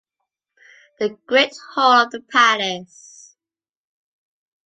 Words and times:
The 0.97 1.09
great 1.27 1.55
hall 1.75 1.93
of 2.05 2.09
the 2.11 2.21
palace. 2.21 3.35